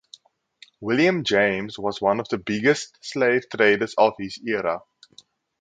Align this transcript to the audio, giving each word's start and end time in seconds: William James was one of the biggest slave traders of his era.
William 0.79 1.23
James 1.23 1.77
was 1.77 2.01
one 2.01 2.19
of 2.19 2.27
the 2.29 2.39
biggest 2.39 2.97
slave 3.03 3.43
traders 3.55 3.93
of 3.99 4.13
his 4.17 4.39
era. 4.43 4.79